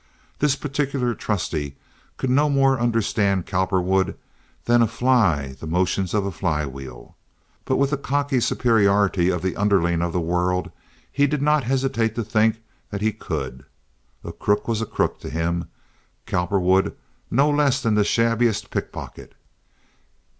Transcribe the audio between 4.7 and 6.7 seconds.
could a fly the motions of a fly